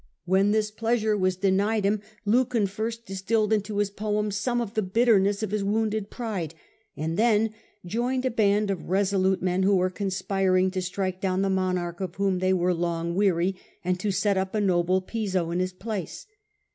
[0.25, 4.81] When this pleasure was denied him Lucan first distilled into his poem some of the
[4.81, 6.55] bitterness of his wounded pride,
[6.97, 7.53] and then
[7.85, 8.81] joined a band of,,^\..
[8.81, 11.49] he took part resolute men who were conspiring to strike in a con dowm the
[11.51, 15.59] monarch of whom they were long weary and to set up a noble Piso in
[15.59, 16.25] his place.